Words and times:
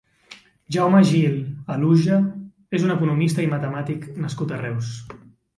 Jaume 0.75 1.01
Gil 1.09 1.35
Aluja 1.75 2.17
és 2.79 2.87
un 2.87 2.97
economista 2.97 3.47
i 3.47 3.51
matemàtic 3.55 4.09
nascut 4.25 4.57
a 4.57 4.63
Reus. 4.67 4.91